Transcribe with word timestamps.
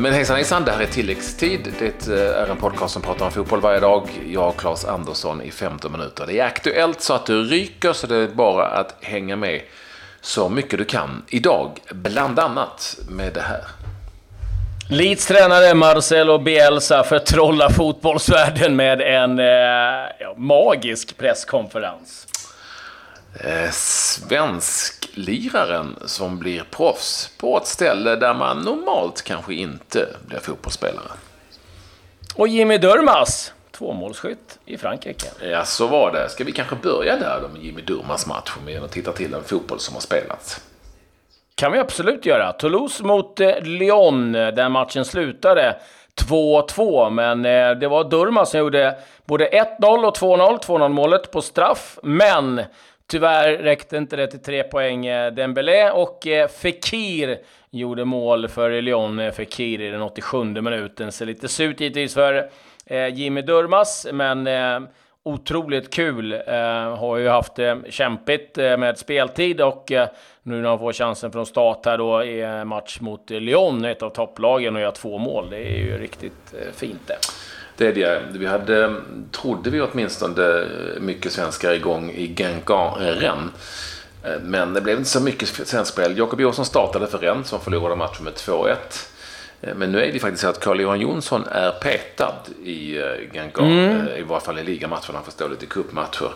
Men 0.00 0.14
hejsan 0.14 0.36
hejsan, 0.36 0.64
det 0.64 0.72
här 0.72 0.80
är 0.80 0.86
tilläggstid. 0.86 1.74
Det 1.78 2.08
eh, 2.08 2.42
är 2.42 2.46
en 2.46 2.56
podcast 2.56 2.92
som 2.92 3.02
pratar 3.02 3.26
om 3.26 3.32
fotboll 3.32 3.60
varje 3.60 3.80
dag. 3.80 4.08
Jag 4.28 4.48
och 4.48 4.56
Claes 4.56 4.84
Andersson 4.84 5.42
i 5.42 5.50
15 5.50 5.92
minuter. 5.92 6.26
Det 6.26 6.40
är 6.40 6.44
aktuellt 6.44 7.00
så 7.00 7.14
att 7.14 7.26
du 7.26 7.44
ryker, 7.44 7.92
så 7.92 8.06
det 8.06 8.16
är 8.16 8.28
bara 8.28 8.66
att 8.66 8.94
hänga 9.00 9.36
med 9.36 9.60
så 10.20 10.48
mycket 10.48 10.78
du 10.78 10.84
kan 10.84 11.22
idag. 11.28 11.78
Bland 11.90 12.38
annat 12.38 12.98
med 13.08 13.32
det 13.34 13.40
här. 13.40 13.60
Leeds 14.90 15.26
tränare 15.26 15.74
Marcelo 15.74 16.38
Bielsa 16.38 17.04
förtrollar 17.04 17.70
fotbollsvärlden 17.70 18.76
med 18.76 19.00
en 19.00 19.38
eh, 19.38 20.36
magisk 20.36 21.18
presskonferens. 21.18 22.26
Eh, 23.40 23.70
svenskliraren 25.14 25.96
som 26.04 26.38
blir 26.38 26.62
proffs 26.70 27.30
på 27.38 27.58
ett 27.58 27.66
ställe 27.66 28.16
där 28.16 28.34
man 28.34 28.58
normalt 28.58 29.22
kanske 29.22 29.54
inte 29.54 30.08
blir 30.26 30.38
fotbollsspelare. 30.38 31.12
Och 32.34 32.48
Jimmy 32.48 32.78
Durmas, 32.78 33.52
tvåmålsskytt 33.70 34.58
i 34.64 34.78
Frankrike. 34.78 35.26
Ja, 35.42 35.64
så 35.64 35.86
var 35.86 36.12
det. 36.12 36.28
Ska 36.28 36.44
vi 36.44 36.52
kanske 36.52 36.76
börja 36.76 37.16
där 37.16 37.40
då 37.42 37.48
med 37.48 37.62
Jimmy 37.62 37.82
Durmas 37.82 38.26
match 38.26 38.52
med 38.64 38.82
att 38.82 38.90
titta 38.90 39.12
till 39.12 39.34
en 39.34 39.44
fotboll 39.44 39.80
som 39.80 39.94
har 39.94 40.00
spelats? 40.00 40.60
kan 41.54 41.72
vi 41.72 41.78
absolut 41.78 42.26
göra. 42.26 42.52
Toulouse 42.52 43.04
mot 43.04 43.40
eh, 43.40 43.60
Lyon, 43.60 44.32
där 44.32 44.68
matchen 44.68 45.04
slutade 45.04 45.76
2-2. 46.28 47.10
Men 47.10 47.44
eh, 47.44 47.70
det 47.70 47.88
var 47.88 48.04
Durmas 48.04 48.50
som 48.50 48.60
gjorde 48.60 48.96
både 49.26 49.48
1-0 49.80 50.04
och 50.04 50.16
2-0, 50.16 50.58
2-0 50.58 50.88
målet 50.88 51.30
på 51.30 51.42
straff. 51.42 51.98
Men 52.02 52.62
Tyvärr 53.10 53.58
räckte 53.58 53.96
inte 53.96 54.16
det 54.16 54.26
till 54.26 54.42
tre 54.42 54.62
poäng. 54.62 55.06
Eh, 55.06 55.32
Dembélé 55.32 55.90
och 55.90 56.26
eh, 56.26 56.48
Fekir 56.48 57.38
gjorde 57.70 58.04
mål 58.04 58.48
för 58.48 58.82
Lyon. 58.82 59.18
Eh, 59.18 59.32
Fekir 59.32 59.80
i 59.80 59.90
den 59.90 60.02
87 60.02 60.44
minuten. 60.44 61.12
Ser 61.12 61.26
lite 61.26 61.48
surt 61.48 61.80
givetvis 61.80 62.14
för 62.14 62.50
Jimmy 63.12 63.42
Durmas, 63.42 64.06
men 64.12 64.48
otroligt 65.22 65.94
kul. 65.94 66.32
har 66.98 67.16
ju 67.16 67.28
haft 67.28 67.54
det 67.54 67.78
kämpigt 67.90 68.56
med 68.56 68.98
speltid 68.98 69.60
och 69.60 69.92
nu 70.42 70.62
när 70.62 70.68
han 70.68 70.78
får 70.78 70.92
chansen 70.92 71.32
från 71.32 71.46
start 71.46 71.86
här 71.86 71.98
då 71.98 72.24
i 72.24 72.64
match 72.64 73.00
mot 73.00 73.30
Lyon, 73.30 73.84
ett 73.84 74.02
av 74.02 74.10
topplagen, 74.10 74.76
och 74.76 74.82
göra 74.82 74.92
två 74.92 75.18
mål. 75.18 75.50
Det 75.50 75.56
är 75.56 75.78
ju 75.78 75.98
riktigt 75.98 76.54
fint 76.74 77.06
det. 77.06 77.18
Det 77.78 77.86
är 77.86 77.92
det. 77.92 78.22
Vi 78.32 78.46
hade, 78.46 78.94
trodde 79.32 79.70
vi 79.70 79.80
åtminstone, 79.80 80.64
mycket 81.00 81.32
svenskar 81.32 81.72
igång 81.72 82.10
i 82.10 82.34
Genkan 82.34 82.94
Rennes. 82.98 83.52
Men 84.42 84.74
det 84.74 84.80
blev 84.80 84.98
inte 84.98 85.10
så 85.10 85.20
mycket 85.20 85.48
svenskspel. 85.48 86.18
Jakob 86.18 86.40
Johansson 86.40 86.64
startade 86.64 87.06
för 87.06 87.18
Rennes 87.18 87.48
som 87.48 87.60
förlorade 87.60 87.96
matchen 87.96 88.24
med 88.24 88.32
2-1. 88.32 88.74
Men 89.60 89.92
nu 89.92 90.00
är 90.00 90.12
det 90.12 90.18
faktiskt 90.18 90.42
så 90.42 90.48
att 90.48 90.60
Carl-Johan 90.60 91.00
Jonsson 91.00 91.44
är 91.46 91.70
petad 91.70 92.34
i 92.64 93.00
Genkan, 93.32 93.66
mm. 93.66 94.08
i 94.16 94.22
varje 94.22 94.44
fall 94.44 94.58
i 94.58 94.64
ligamatchen. 94.64 95.14
Han 95.14 95.24
får 95.24 95.32
stå 95.32 95.48
lite 95.48 95.66
cupmatcher. 95.66 96.30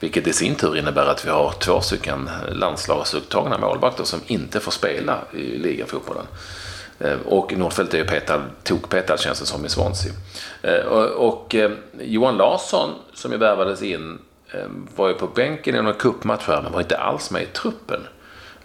Vilket 0.00 0.26
i 0.26 0.32
sin 0.32 0.54
tur 0.54 0.76
innebär 0.76 1.06
att 1.06 1.26
vi 1.26 1.30
har 1.30 1.52
två 1.58 1.80
stycken 1.80 2.30
landslagsuttagna 2.48 3.58
målvakter 3.58 4.04
som 4.04 4.20
inte 4.26 4.60
får 4.60 4.72
spela 4.72 5.18
i 5.32 5.58
ligafotbollen. 5.58 6.26
Eh, 6.98 7.18
och 7.24 7.58
Nordfeldt 7.58 7.94
är 7.94 7.98
ju 7.98 8.04
petad, 8.04 8.42
tokpetad 8.62 9.16
känns 9.16 9.40
det 9.40 9.46
som 9.46 9.66
i 9.66 9.68
Swansea. 9.68 10.12
Eh, 10.62 10.86
och, 10.86 11.28
och 11.28 11.54
eh, 11.54 11.70
Johan 12.00 12.36
Larsson 12.36 12.90
som 13.14 13.32
ju 13.32 13.38
värvades 13.38 13.82
in 13.82 14.18
var 14.96 15.08
ju 15.08 15.14
på 15.14 15.26
bänken 15.26 15.74
i 15.76 15.82
någon 15.82 15.94
cupmatch 15.94 16.46
här 16.46 16.62
men 16.62 16.72
var 16.72 16.80
inte 16.80 16.98
alls 16.98 17.30
med 17.30 17.42
i 17.42 17.46
truppen 17.46 18.00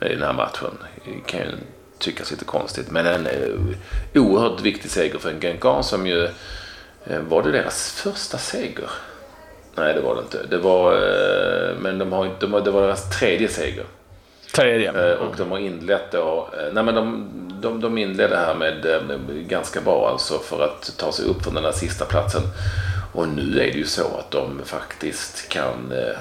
i 0.02 0.08
den 0.08 0.24
här 0.24 0.34
matchen. 0.34 0.78
Det 1.06 1.32
kan 1.32 1.40
ju 1.40 1.48
tyckas 1.98 2.32
lite 2.32 2.46
konstigt. 2.46 2.92
Men 2.92 3.06
en 3.06 3.28
oerhört 4.16 4.62
viktig 4.62 4.92
seger 4.92 5.20
för 5.20 5.30
en 5.30 5.40
Genkan 5.40 5.84
som 5.84 6.08
ju 6.08 6.30
var 7.30 7.44
det 7.44 7.52
deras 7.52 7.92
första 7.92 8.38
seger? 8.38 8.90
Nej, 9.76 9.94
det 9.94 10.02
var 10.02 10.16
det 10.16 10.22
inte. 10.22 10.46
Det 10.50 10.58
var, 10.58 10.92
men 11.80 12.00
de 12.00 12.12
har, 12.12 12.30
de, 12.40 12.52
det 12.64 12.72
var 12.72 12.82
deras 12.82 13.20
tredje 13.20 13.48
seger. 13.48 13.86
Tredje. 14.56 15.16
Och 15.16 15.36
de 15.38 15.52
har 15.52 15.58
inlett 15.58 16.12
då, 16.12 16.50
nej 16.74 16.84
men 16.84 16.96
de, 16.96 17.30
de, 17.62 17.82
de 17.82 17.98
inledde 17.98 18.38
här 18.38 18.56
med, 18.56 18.86
eh, 18.86 19.02
med 19.02 19.48
ganska 19.48 19.82
bra 19.82 20.10
alltså 20.10 20.40
för 20.40 20.64
att 20.64 20.94
ta 20.98 21.12
sig 21.12 21.26
upp 21.26 21.44
från 21.44 21.54
den 21.54 21.64
där 21.64 21.72
sista 21.72 22.06
platsen. 22.06 22.42
Och 23.14 23.28
nu 23.28 23.60
är 23.60 23.72
det 23.72 23.78
ju 23.78 23.86
så 23.86 24.18
att 24.18 24.32
de 24.32 24.62
faktiskt 24.66 25.50
kan 25.50 25.92
eh, 25.92 26.18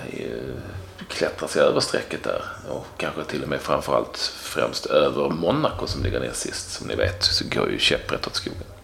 klättra 1.09 1.49
sig 1.49 1.63
över 1.63 1.81
strecket 1.81 2.25
där. 2.25 2.43
Och 2.69 2.87
kanske 2.97 3.25
till 3.25 3.43
och 3.43 3.49
med 3.49 3.61
framförallt 3.61 4.19
främst 4.41 4.87
över 4.87 5.29
Monaco 5.29 5.87
som 5.87 6.03
ligger 6.03 6.21
ner 6.21 6.33
sist. 6.33 6.71
Som 6.71 6.87
ni 6.87 6.95
vet 6.95 7.23
så 7.23 7.45
går 7.49 7.71
ju 7.71 7.79
käpprätt 7.79 8.27
åt 8.27 8.35
skogen. 8.35 8.78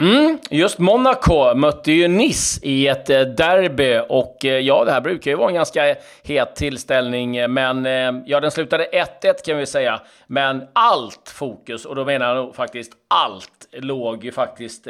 Mm, 0.00 0.38
just 0.50 0.78
Monaco 0.78 1.54
mötte 1.54 1.92
ju 1.92 2.08
Nice 2.08 2.60
i 2.62 2.88
ett 2.88 3.10
eh, 3.10 3.20
derby 3.20 4.00
och 4.08 4.44
eh, 4.44 4.58
ja, 4.58 4.84
det 4.84 4.92
här 4.92 5.00
brukar 5.00 5.30
ju 5.30 5.36
vara 5.36 5.48
en 5.48 5.54
ganska 5.54 5.96
het 6.22 6.56
tillställning, 6.56 7.36
eh, 7.36 7.48
men 7.48 7.84
ja, 8.26 8.40
den 8.40 8.50
slutade 8.50 8.88
1-1 9.22 9.46
kan 9.46 9.58
vi 9.58 9.66
säga. 9.66 10.00
Men 10.26 10.62
allt 10.72 11.32
fokus, 11.34 11.84
och 11.84 11.94
då 11.94 12.04
menar 12.04 12.26
jag 12.26 12.36
nog 12.36 12.54
faktiskt 12.54 12.92
allt, 13.08 13.68
låg 13.72 14.24
ju 14.24 14.32
faktiskt 14.32 14.86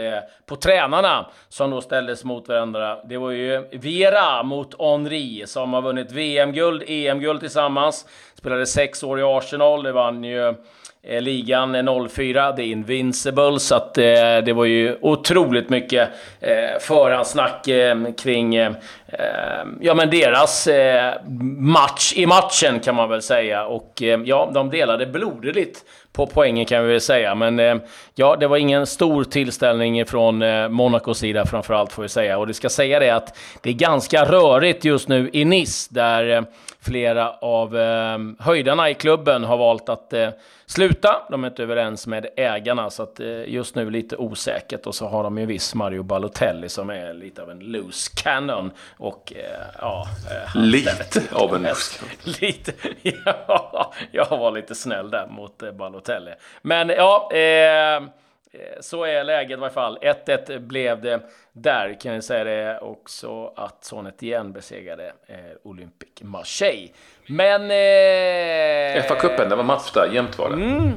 på 0.47 0.57
tränarna 0.57 1.27
som 1.49 1.71
då 1.71 1.81
ställdes 1.81 2.25
mot 2.25 2.49
varandra. 2.49 2.99
Det 3.05 3.17
var 3.17 3.31
ju 3.31 3.69
Vera 3.73 4.43
mot 4.43 4.81
Henri 4.81 5.43
som 5.47 5.73
har 5.73 5.83
vunnit 5.83 6.13
VM-guld, 6.13 6.83
EM-guld 6.87 7.41
tillsammans. 7.41 8.07
Spelade 8.35 8.67
sex 8.67 9.03
år 9.03 9.21
i 9.21 9.23
Arsenal, 9.23 9.83
det 9.83 9.93
vann 9.93 10.25
ju 10.25 10.55
Eh, 11.03 11.21
ligan 11.21 11.89
04, 12.11 12.53
The 12.53 12.63
Invincible, 12.63 13.59
så 13.59 13.75
att 13.75 13.99
eh, 13.99 14.05
det 14.45 14.53
var 14.53 14.65
ju 14.65 14.97
otroligt 15.01 15.71
mycket 15.71 16.09
eh, 16.41 16.81
förhandsnack 16.81 17.69
eh, 17.69 17.97
kring 18.23 18.55
eh, 18.55 18.73
Ehm, 19.13 19.79
ja, 19.81 19.95
men 19.95 20.11
deras 20.11 20.67
eh, 20.67 21.15
match 21.59 22.13
i 22.17 22.27
matchen 22.27 22.81
kan 22.81 22.95
man 22.95 23.09
väl 23.09 23.23
säga. 23.23 23.67
Och 23.67 24.03
eh, 24.03 24.21
ja, 24.25 24.51
de 24.55 24.71
delade 24.71 25.07
blodigt 25.07 25.85
på 26.13 26.27
poängen 26.27 26.67
kan 26.67 26.85
vi 26.85 26.93
väl 26.93 27.01
säga. 27.01 27.35
Men 27.35 27.61
eh, 27.61 27.77
ja, 28.15 28.37
det 28.37 28.47
var 28.47 28.57
ingen 28.57 28.87
stor 28.87 29.25
tillställning 29.25 30.07
från 30.07 30.43
eh, 30.43 30.69
Monacos 30.69 31.19
sida 31.19 31.47
framförallt 31.47 31.93
får 31.93 32.03
vi 32.03 32.09
säga. 32.09 32.39
Och 32.39 32.47
det 32.47 32.55
ska 32.55 32.69
säga 32.69 32.99
det 32.99 33.11
att 33.11 33.39
det 33.63 33.71
är 33.71 33.75
ganska 33.75 34.25
rörigt 34.25 34.85
just 34.85 35.09
nu 35.09 35.31
i 35.33 35.45
Nice 35.45 35.89
där 35.95 36.45
flera 36.83 37.31
av 37.31 37.77
höjdarna 38.39 38.91
i 38.91 38.95
klubben 38.95 39.45
har 39.45 39.57
valt 39.57 39.89
att 39.89 40.15
sluta. 40.71 41.23
De 41.31 41.45
är 41.45 41.49
inte 41.49 41.63
överens 41.63 42.07
med 42.07 42.27
ägarna, 42.37 42.91
så 42.91 43.03
att 43.03 43.21
eh, 43.21 43.49
just 43.49 43.75
nu 43.75 43.91
lite 43.91 44.17
osäkert. 44.17 44.87
Och 44.87 44.95
så 44.95 45.07
har 45.07 45.23
de 45.23 45.39
ju 45.39 45.47
viss 45.47 45.75
Mario 45.75 46.03
Balotelli 46.03 46.69
som 46.69 46.91
är 46.91 47.15
lite 47.15 47.43
av 47.43 47.51
en 47.51 47.59
loose 47.59 48.11
cannon. 48.15 48.71
Och 49.01 49.33
eh, 49.37 49.67
ja... 49.81 50.07
Eh, 50.31 50.61
lite 50.61 51.23
av 51.33 51.55
en. 51.55 51.67
Lite, 52.41 52.73
ja. 53.03 53.93
Jag 54.11 54.29
var 54.29 54.51
lite 54.51 54.75
snäll 54.75 55.11
där 55.11 55.27
mot 55.27 55.63
Balotelli. 55.73 56.31
Men 56.63 56.89
ja... 56.89 57.33
Eh, 57.33 58.03
så 58.81 59.05
är 59.05 59.25
läget 59.25 59.51
i 59.51 59.61
varje 59.61 59.75
fall. 59.75 59.99
1-1 60.03 60.59
blev 60.59 61.01
det 61.03 61.21
där. 61.53 62.01
Kan 62.01 62.15
jag 62.15 62.25
säga 62.25 62.45
det 62.45 62.79
också 62.81 63.53
att 63.57 63.85
Sonet 63.85 64.23
igen 64.23 64.53
besegrade 64.53 65.13
eh, 65.27 65.37
Olympique 65.63 66.25
Marseille. 66.25 66.89
Men... 67.27 67.63
Eh... 67.63 69.05
FA-cupen, 69.05 69.49
det 69.49 69.57
var 69.57 69.65
match 69.65 69.93
där. 69.95 70.11
Jämnt 70.13 70.39
var 70.39 70.51
det. 70.51 70.55
Mm. 70.55 70.93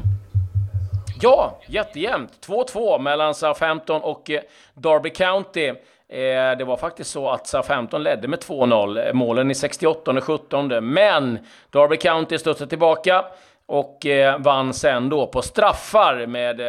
Ja, 1.21 1.59
jättejämnt. 1.67 2.47
2-2 2.47 2.99
mellan 2.99 3.35
Southampton 3.35 4.01
och 4.01 4.29
eh, 4.29 4.41
Derby 4.73 5.09
County. 5.09 5.73
Eh, 6.13 6.57
det 6.57 6.63
var 6.63 6.77
faktiskt 6.77 7.11
så 7.11 7.29
att 7.29 7.47
Southampton 7.47 8.03
ledde 8.03 8.27
med 8.27 8.39
2-0. 8.39 9.07
Eh, 9.07 9.13
målen 9.13 9.51
i 9.51 9.55
68 9.55 10.11
och 10.11 10.23
17. 10.23 10.93
Men 10.93 11.39
Derby 11.69 11.97
County 11.97 12.37
studsade 12.37 12.69
tillbaka 12.69 13.25
och 13.65 14.05
eh, 14.05 14.39
vann 14.39 14.73
sen 14.73 15.09
då 15.09 15.27
på 15.27 15.41
straffar 15.41 16.25
med 16.25 16.61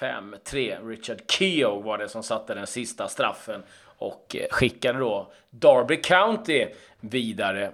5-3. 0.00 0.88
Richard 0.88 1.18
Keogh 1.30 1.84
var 1.84 1.98
det 1.98 2.08
som 2.08 2.22
satte 2.22 2.54
den 2.54 2.66
sista 2.66 3.08
straffen 3.08 3.62
och 3.98 4.36
skickade 4.50 4.98
då 4.98 5.32
Derby 5.50 5.96
County 5.96 6.66
vidare 7.00 7.70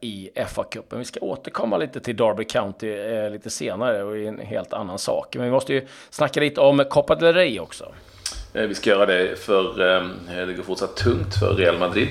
i 0.00 0.30
FA-cupen. 0.34 0.98
Vi 0.98 1.04
ska 1.04 1.20
återkomma 1.20 1.76
lite 1.76 2.00
till 2.00 2.16
Derby 2.16 2.44
County 2.44 2.96
lite 3.30 3.50
senare 3.50 4.02
och 4.02 4.16
i 4.16 4.26
en 4.26 4.38
helt 4.38 4.72
annan 4.72 4.98
sak. 4.98 5.36
Men 5.36 5.44
vi 5.44 5.50
måste 5.50 5.72
ju 5.72 5.86
snacka 6.10 6.40
lite 6.40 6.60
om 6.60 6.84
Copa 6.90 7.14
del 7.14 7.34
Rey 7.34 7.60
också. 7.60 7.92
Eh, 8.56 8.62
vi 8.62 8.74
ska 8.74 8.90
göra 8.90 9.06
det 9.06 9.38
för 9.38 9.96
eh, 9.96 10.46
det 10.46 10.52
går 10.52 10.62
fortsatt 10.62 10.96
tungt 10.96 11.34
för 11.38 11.54
Real 11.54 11.78
Madrid. 11.78 12.08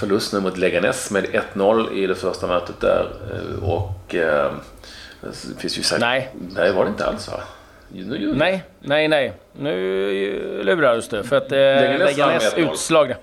Förlust 0.00 0.32
nu 0.32 0.40
mot 0.40 0.58
Leganes 0.58 1.10
med 1.10 1.24
1-0 1.54 1.92
i 1.92 2.06
det 2.06 2.14
första 2.14 2.46
mötet 2.46 2.80
där. 2.80 3.06
Eh, 3.32 3.68
och 3.68 4.14
det 5.20 5.58
finns 5.58 5.78
ju 5.78 5.82
säkert... 5.82 6.00
Nej. 6.00 6.30
Nej, 6.54 6.72
var 6.72 6.84
det 6.84 6.88
inte 6.88 7.06
alls 7.06 7.28
va? 7.28 7.40
Nej, 8.34 8.62
nej, 8.80 9.08
nej. 9.08 9.32
Nu 9.58 10.62
lurades 10.64 11.08
du. 11.08 11.22
För 11.22 11.36
att 11.36 11.52
eh, 11.52 12.06
Leganes 12.06 12.54
utslag... 12.56 13.14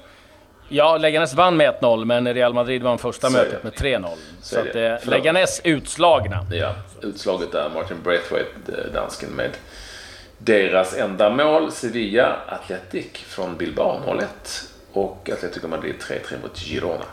Ja, 0.69 0.97
Leganes 0.97 1.33
vann 1.33 1.57
med 1.57 1.73
1-0, 1.81 2.05
men 2.05 2.33
Real 2.33 2.53
Madrid 2.53 2.83
vann 2.83 2.97
första 2.97 3.27
så 3.27 3.33
mötet 3.33 3.63
med 3.63 3.73
3-0. 3.73 4.07
Så, 4.41 4.59
att, 4.59 4.75
eh, 4.75 4.95
Leganes 5.03 5.61
utslagna. 5.63 6.47
Ja, 6.51 6.75
utslaget 7.01 7.51
där. 7.51 7.69
Martin 7.69 7.97
Braithwaite, 8.03 8.89
dansken, 8.93 9.29
med 9.29 9.49
Deras 10.37 10.97
enda 10.97 11.29
mål, 11.29 11.71
Sevilla 11.71 12.35
Athletic 12.47 13.07
från 13.13 13.57
Bilbao 13.57 13.99
0-1 14.07 14.23
och 14.93 15.29
Atletico 15.33 15.67
Madrid 15.67 15.95
3-3 15.99 16.41
mot 16.41 16.57
Girona. 16.57 17.05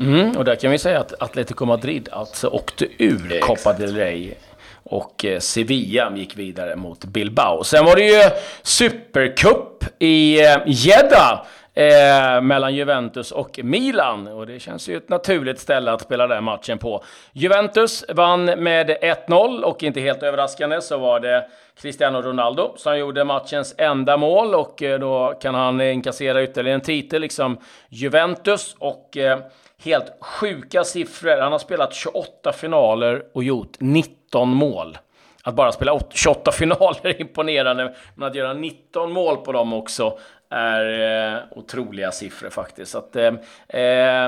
Mm, 0.00 0.36
och 0.36 0.44
där 0.44 0.56
kan 0.56 0.70
vi 0.70 0.78
säga 0.78 1.00
att 1.00 1.22
Atletico 1.22 1.64
Madrid 1.64 2.08
alltså 2.12 2.48
åkte 2.48 2.86
ur 2.98 3.40
Copa 3.40 3.72
del 3.72 3.96
Rey 3.96 4.34
och 4.82 5.24
eh, 5.24 5.38
Sevilla 5.38 6.12
gick 6.16 6.36
vidare 6.36 6.76
mot 6.76 7.04
Bilbao. 7.04 7.64
Sen 7.64 7.84
var 7.84 7.96
det 7.96 8.04
ju 8.04 8.30
Supercup 8.62 9.84
i 9.98 10.40
eh, 10.44 10.56
Jeddah 10.66 11.44
eh, 11.76 12.40
mellan 12.40 12.74
Juventus 12.74 13.32
och 13.32 13.60
Milan. 13.62 14.26
Och 14.26 14.46
det 14.46 14.60
känns 14.60 14.88
ju 14.88 14.96
ett 14.96 15.08
naturligt 15.08 15.58
ställe 15.58 15.92
att 15.92 16.00
spela 16.00 16.26
den 16.26 16.44
matchen 16.44 16.78
på. 16.78 17.04
Juventus 17.32 18.04
vann 18.08 18.44
med 18.44 18.90
1-0 18.90 19.62
och 19.62 19.82
inte 19.82 20.00
helt 20.00 20.22
överraskande 20.22 20.80
så 20.80 20.98
var 20.98 21.20
det 21.20 21.46
Cristiano 21.80 22.22
Ronaldo 22.22 22.74
som 22.76 22.98
gjorde 22.98 23.24
matchens 23.24 23.74
enda 23.78 24.16
mål 24.16 24.54
och 24.54 24.82
eh, 24.82 24.98
då 24.98 25.34
kan 25.40 25.54
han 25.54 25.80
inkassera 25.80 26.42
ytterligare 26.42 26.74
en 26.74 26.80
titel, 26.80 27.20
liksom 27.20 27.58
Juventus. 27.88 28.76
Och 28.78 29.16
eh, 29.16 29.38
helt 29.78 30.12
sjuka 30.20 30.84
siffror. 30.84 31.40
Han 31.40 31.52
har 31.52 31.58
spelat 31.58 31.94
28 31.94 32.52
finaler 32.52 33.22
och 33.34 33.44
gjort 33.44 33.76
19 33.78 34.48
mål. 34.48 34.98
Att 35.42 35.54
bara 35.54 35.72
spela 35.72 36.00
28 36.10 36.52
finaler 36.58 37.06
är 37.06 37.20
imponerande, 37.20 37.94
men 38.14 38.28
att 38.28 38.34
göra 38.34 38.54
19 38.54 39.12
mål 39.12 39.36
på 39.36 39.52
dem 39.52 39.72
också 39.72 40.18
är 40.50 41.34
eh, 41.34 41.42
otroliga 41.50 42.12
siffror 42.12 42.50
faktiskt. 42.50 42.92
Så 42.92 42.98
att, 42.98 43.16
eh, 43.16 43.34
eh, 43.68 43.82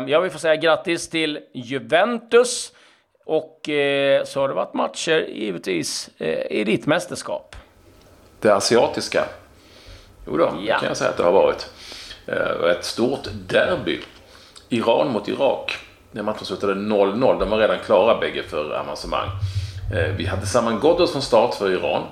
jag 0.06 0.20
vill 0.20 0.31
få 0.31 0.38
säga 0.38 0.56
grattis 0.56 1.09
till 1.09 1.38
Juventus. 1.53 2.73
Och 3.25 3.69
eh, 3.69 4.25
så 4.25 4.41
har 4.41 4.49
det 4.49 4.55
varit 4.55 4.75
matcher 4.75 5.26
givetvis 5.29 6.11
eh, 6.19 6.59
i 6.59 6.65
ditt 6.65 6.87
mästerskap. 6.87 7.56
Det 8.41 8.50
asiatiska? 8.50 9.25
Jo 10.26 10.37
då, 10.37 10.44
ja. 10.44 10.75
det 10.75 10.81
kan 10.81 10.88
jag 10.88 10.97
säga 10.97 11.11
att 11.11 11.17
det 11.17 11.23
har 11.23 11.32
varit. 11.32 11.70
Eh, 12.26 12.71
ett 12.71 12.85
stort 12.85 13.29
derby. 13.49 14.00
Iran 14.69 15.12
mot 15.12 15.29
Irak. 15.29 15.76
Den 16.12 16.25
matchen 16.25 16.44
slutade 16.44 16.75
0-0. 16.75 17.38
De 17.38 17.50
var 17.50 17.59
redan 17.59 17.79
klara 17.79 18.21
bägge 18.21 18.43
för 18.43 18.75
avancemang. 18.75 19.29
Eh, 19.94 20.14
vi 20.17 20.26
hade 20.26 20.47
Saman 20.47 20.81
Ghoddos 20.81 21.12
från 21.12 21.23
start 21.23 21.55
för 21.55 21.71
Iran. 21.71 22.03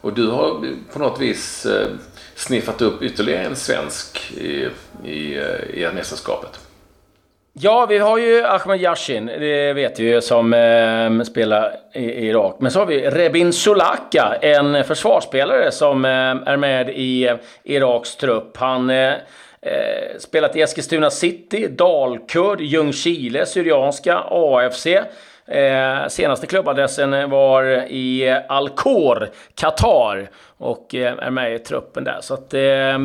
Och 0.00 0.12
du 0.12 0.30
har 0.30 0.76
på 0.92 0.98
något 0.98 1.20
vis 1.20 1.66
eh, 1.66 1.88
sniffat 2.36 2.82
upp 2.82 3.02
ytterligare 3.02 3.44
en 3.44 3.56
svensk 3.56 4.32
i, 4.40 4.68
i, 5.04 5.36
eh, 5.38 5.80
i 5.80 5.88
mästerskapet. 5.94 6.58
Ja, 7.58 7.86
vi 7.86 7.98
har 7.98 8.18
ju 8.18 8.44
Ahmed 8.44 8.80
Yashin, 8.80 9.26
det 9.26 9.72
vet 9.72 10.00
vi 10.00 10.04
ju, 10.04 10.20
som 10.20 10.52
eh, 10.52 11.22
spelar 11.22 11.72
i, 11.92 12.28
Irak. 12.28 12.56
Men 12.60 12.70
så 12.70 12.78
har 12.78 12.86
vi 12.86 13.10
Rebin 13.10 13.52
Solaka, 13.52 14.36
en 14.42 14.84
försvarsspelare 14.84 15.70
som 15.70 16.04
eh, 16.04 16.10
är 16.10 16.56
med 16.56 16.90
i 16.90 17.26
eh, 17.26 17.36
Iraks 17.64 18.16
trupp. 18.16 18.56
Han 18.56 18.90
eh, 18.90 19.12
eh 19.62 20.18
spelat 20.18 20.56
i 20.56 20.60
Eskilstuna 20.60 21.10
City, 21.10 21.66
Dalkurd, 21.68 22.60
Ljungskile, 22.60 23.46
Syrianska, 23.46 24.22
AFC. 24.30 24.86
Eh, 25.48 26.08
senaste 26.08 26.46
klubbadressen 26.46 27.30
var 27.30 27.64
i 27.90 28.40
Alcor, 28.48 29.30
Qatar 29.54 30.30
och 30.58 30.94
eh, 30.94 31.14
är 31.18 31.30
med 31.30 31.54
i 31.54 31.58
truppen 31.58 32.04
där. 32.04 32.18
Så 32.20 32.34
att, 32.34 32.54
eh, 32.54 32.60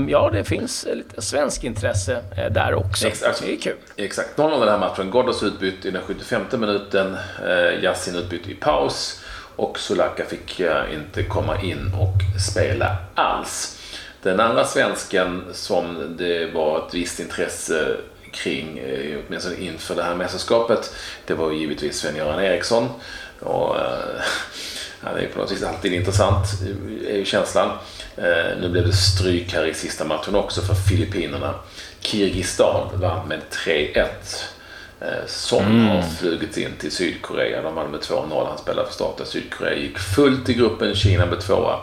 ja, 0.08 0.30
det 0.34 0.44
finns 0.44 0.88
lite 0.94 1.22
svensk 1.22 1.64
intresse 1.64 2.22
eh, 2.38 2.52
där 2.52 2.74
också. 2.74 3.08
Exakt. 3.08 3.44
Det 3.46 3.54
är 3.54 3.58
kul. 3.58 3.76
Exakt. 3.96 4.38
0 4.38 4.60
den 4.60 4.70
här 4.70 4.78
matchen. 4.78 5.12
Ghoddos 5.12 5.44
utbytt 5.44 5.86
i 5.86 5.92
den 5.92 6.02
75 6.02 6.42
minuten. 6.52 7.18
Eh, 7.46 7.84
Yassin 7.84 8.16
utbytt 8.16 8.48
i 8.48 8.56
paus. 8.56 9.24
Och 9.56 9.80
Sulaka 9.80 10.26
fick 10.26 10.60
eh, 10.60 10.94
inte 10.94 11.24
komma 11.24 11.62
in 11.62 11.92
och 12.00 12.42
spela 12.52 12.96
alls. 13.16 13.78
Den 14.22 14.40
andra 14.40 14.66
svensken 14.66 15.44
som 15.52 16.16
det 16.18 16.54
var 16.54 16.78
ett 16.78 16.94
visst 16.94 17.20
intresse 17.20 17.98
kring, 18.32 18.78
eh, 18.78 19.18
åtminstone 19.28 19.56
inför 19.56 19.96
det 19.96 20.04
här 20.04 20.16
mästerskapet, 20.16 20.96
det 21.26 21.34
var 21.34 21.52
givetvis 21.52 21.98
Sven-Göran 21.98 22.44
Eriksson. 22.44 22.90
Och, 23.40 23.78
eh, 23.78 24.22
han 25.02 25.18
är 25.18 25.28
på 25.28 25.40
något 25.40 25.52
vis 25.52 25.64
alltid 25.64 25.94
intressant, 25.94 26.46
är 27.08 27.18
ju 27.18 27.26
känslan. 27.26 27.70
Eh, 28.18 28.58
nu 28.62 28.70
blev 28.70 28.88
det 28.88 28.94
stryk 28.94 29.54
här 29.54 29.66
i 29.66 29.74
sista 29.74 30.06
matchen 30.06 30.36
också 30.36 30.62
för 30.62 30.74
Filippinerna. 30.74 31.54
Kirgizistan 32.00 32.90
vann 32.94 33.28
med 33.28 33.42
3-1. 33.66 34.06
Som 35.26 35.66
mm. 35.66 35.88
har 35.88 36.02
flugit 36.02 36.58
in 36.58 36.72
till 36.80 36.92
Sydkorea. 36.92 37.62
De 37.62 37.76
vann 37.76 37.92
med 37.92 38.00
2-0. 38.00 38.48
Han 38.48 38.58
spelade 38.58 38.88
för 38.88 38.94
starten. 38.94 39.26
Sydkorea 39.26 39.76
gick 39.76 40.00
fullt 40.00 40.50
i 40.50 40.54
gruppen. 40.54 40.96
Kina 40.96 41.28
blev 41.28 41.40
tvåa. 41.40 41.80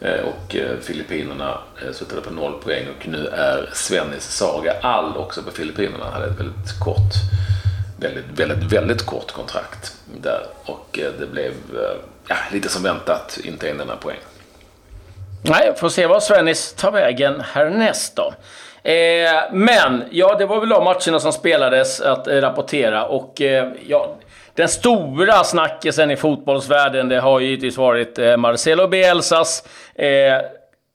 Eh, 0.00 0.20
och 0.20 0.56
eh, 0.56 0.78
Filippinerna 0.80 1.58
eh, 1.82 1.92
slutade 1.92 2.20
på 2.20 2.30
noll 2.30 2.62
poäng 2.64 2.86
och 2.98 3.08
nu 3.08 3.26
är 3.26 3.68
Svennis 3.72 4.24
Saga 4.24 4.74
All 4.82 5.16
också 5.16 5.42
på 5.42 5.50
Filippinerna. 5.50 6.04
Han 6.04 6.12
hade 6.12 6.26
ett 6.26 6.40
väldigt 6.40 6.80
kort, 6.80 7.12
väldigt, 8.00 8.24
väldigt, 8.40 8.72
väldigt 8.72 9.06
kort 9.06 9.32
kontrakt 9.32 9.96
där 10.20 10.40
och 10.64 10.98
det 11.18 11.32
blev 11.32 11.52
ja, 12.28 12.36
lite 12.52 12.68
som 12.68 12.82
väntat 12.82 13.38
inte 13.44 13.70
en 13.70 13.80
enda 13.80 13.96
poäng. 13.96 14.18
Nej, 15.42 15.74
får 15.76 15.88
se 15.88 16.06
vad 16.06 16.22
Svennis 16.22 16.72
tar 16.72 16.92
vägen 16.92 17.40
härnäst 17.40 18.16
då. 18.16 18.32
Eh, 18.90 19.42
men, 19.52 20.04
ja, 20.10 20.34
det 20.34 20.46
var 20.46 20.60
väl 20.60 20.68
de 20.68 20.84
matcherna 20.84 21.20
som 21.20 21.32
spelades 21.32 22.00
att 22.00 22.28
eh, 22.28 22.36
rapportera 22.36 23.06
och 23.06 23.40
eh, 23.40 23.72
ja, 23.86 24.16
den 24.58 24.68
stora 24.68 25.44
snackisen 25.44 26.10
i 26.10 26.16
fotbollsvärlden, 26.16 27.08
det 27.08 27.20
har 27.20 27.40
givetvis 27.40 27.76
varit 27.76 28.18
eh, 28.18 28.36
Marcelo 28.36 28.88
Bielsas 28.88 29.68
eh, 29.94 30.06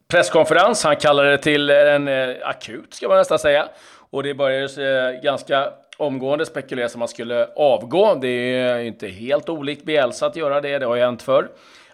presskonferens. 0.07 0.83
Han 0.83 0.95
kallade 0.95 1.31
det 1.31 1.37
till 1.37 1.69
en 1.69 2.07
eh, 2.07 2.35
akut, 2.43 2.93
ska 2.93 3.07
man 3.07 3.17
nästan 3.17 3.39
säga. 3.39 3.67
Och 4.09 4.23
det 4.23 4.33
började 4.33 5.13
eh, 5.13 5.21
ganska 5.21 5.69
omgående 5.97 6.45
spekuleras 6.45 6.95
om 6.95 7.01
han 7.01 7.07
skulle 7.07 7.47
avgå. 7.55 8.15
Det 8.15 8.27
är 8.27 8.77
ju 8.77 8.87
inte 8.87 9.07
helt 9.07 9.49
olikt 9.49 9.85
Bielsa 9.85 10.25
att 10.25 10.35
göra 10.35 10.61
det, 10.61 10.79
det 10.79 10.85
har 10.85 10.95
ju 10.95 11.01
hänt 11.01 11.21
förr. 11.21 11.47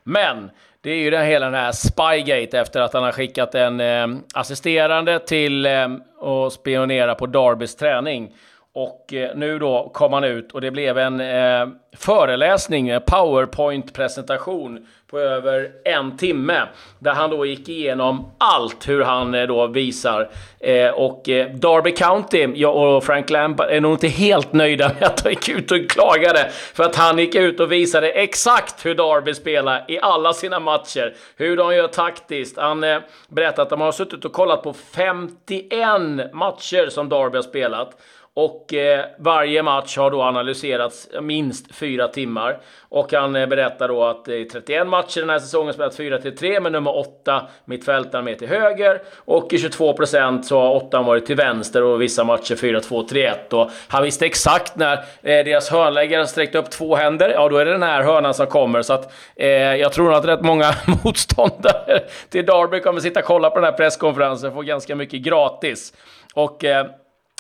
Men 0.04 0.52
det 0.82 0.92
är 0.92 0.98
ju 0.98 1.10
den, 1.10 1.26
hela 1.26 1.46
den 1.46 1.56
här 1.56 1.72
Spygate 1.72 2.60
efter 2.60 2.82
att 2.82 2.94
han 2.94 3.04
har 3.04 3.12
skickat 3.12 3.56
en 3.56 3.80
eh, 3.80 4.08
assisterande 4.34 5.20
till 5.20 5.66
eh, 5.66 5.88
att 6.22 6.54
spionera 6.54 7.16
på 7.16 7.26
Darbys 7.26 7.76
träning. 7.76 8.34
Och 8.80 9.14
eh, 9.14 9.36
nu 9.36 9.60
då 9.60 9.90
kom 9.94 10.14
han 10.14 10.24
ut 10.24 10.52
och 10.52 10.62
det 10.62 10.72
blev 10.72 10.98
en 10.98 11.20
eh, 11.20 11.68
föreläsning, 11.98 12.90
en 12.90 13.02
powerpoint-presentation 13.02 14.88
på 15.08 15.20
över 15.20 15.72
en 15.86 16.18
timme. 16.18 16.62
Där 17.00 17.14
han 17.14 17.30
då 17.30 17.46
gick 17.46 17.70
igenom 17.70 18.32
allt 18.38 18.90
hur 18.90 19.04
han 19.04 19.36
eh, 19.36 19.48
då 19.48 19.68
visar. 19.68 20.30
Eh, 20.60 20.90
och 20.90 21.30
eh, 21.30 21.92
County 21.96 22.48
jag 22.56 22.76
och 22.76 23.04
Frank 23.04 23.30
Lampard 23.30 23.70
är 23.70 23.82
nog 23.82 23.94
inte 23.94 24.08
helt 24.08 24.54
nöjda 24.54 24.92
med 25.00 25.04
att 25.04 25.24
han 25.24 25.32
gick 25.32 25.50
ut 25.50 25.72
och 25.72 25.90
klagade. 25.90 26.50
För 26.74 26.84
att 26.84 26.96
han 26.96 27.20
gick 27.20 27.36
ut 27.36 27.60
och 27.60 27.72
visade 27.72 28.12
exakt 28.12 28.86
hur 28.86 28.96
Darby 28.96 29.34
spelar 29.34 29.86
i 29.88 30.00
alla 30.00 30.34
sina 30.34 30.60
matcher. 30.60 31.16
Hur 31.36 31.58
de 31.58 31.76
gör 31.76 31.88
taktiskt. 31.88 32.58
Han 32.58 32.84
eh, 32.84 33.00
berättade 33.28 33.62
att 33.62 33.70
de 33.70 33.82
har 33.82 33.92
suttit 33.92 34.26
och 34.26 34.34
kollat 34.34 34.64
på 34.64 34.74
51 34.74 36.34
matcher 36.34 36.90
som 36.90 37.10
Darby 37.10 37.38
har 37.38 37.44
spelat. 37.44 37.98
Och 38.40 38.74
eh, 38.74 39.06
varje 39.18 39.64
match 39.64 39.98
har 39.98 40.12
då 40.12 40.22
analyserats 40.22 41.10
minst 41.22 41.76
fyra 41.76 42.08
timmar. 42.08 42.62
Och 42.90 43.14
han 43.14 43.36
eh, 43.36 43.48
berättar 43.48 43.88
då 43.88 44.04
att 44.04 44.28
i 44.28 44.46
31 44.46 44.88
matcher 44.88 45.20
den 45.20 45.30
här 45.30 45.40
säsongen 45.40 45.74
spelat 45.74 45.96
4 45.96 46.18
till 46.18 46.38
3 46.38 46.60
med 46.60 46.72
nummer 46.72 46.98
8 46.98 47.48
mittfältaren 47.66 48.26
med 48.26 48.40
till 48.40 48.48
höger. 48.48 49.02
Och 49.26 49.54
i 49.54 49.58
22% 49.58 50.42
så 50.42 50.60
har 50.60 50.76
8 50.76 51.02
varit 51.02 51.26
till 51.26 51.36
vänster 51.36 51.84
och 51.84 52.02
vissa 52.02 52.24
matcher 52.24 52.56
4-2-3-1. 52.56 53.54
Och 53.54 53.72
han 53.88 54.04
visste 54.04 54.26
exakt 54.26 54.76
när 54.76 54.94
eh, 54.98 55.02
deras 55.22 55.70
hörnläggare 55.70 56.28
sträckt 56.28 56.56
upp 56.56 56.70
två 56.70 56.96
händer, 56.96 57.30
ja 57.30 57.50
då 57.50 57.58
är 57.58 57.66
det 57.66 57.72
den 57.72 57.84
här 57.84 58.04
hörnan 58.04 58.34
som 58.34 58.48
kommer. 58.48 58.82
Så 58.82 58.94
att 58.94 59.14
eh, 59.36 59.50
jag 59.50 59.94
tror 59.94 60.14
att 60.14 60.26
rätt 60.26 60.42
många 60.42 60.74
motståndare 61.04 62.00
till 62.30 62.46
Darby 62.46 62.80
kommer 62.80 63.00
sitta 63.00 63.20
och 63.20 63.26
kolla 63.26 63.50
på 63.50 63.56
den 63.56 63.66
här 63.66 63.78
presskonferensen 63.78 64.50
och 64.50 64.56
få 64.56 64.62
ganska 64.62 64.96
mycket 64.96 65.22
gratis. 65.22 65.94
Och 66.34 66.66
eh, 66.66 66.86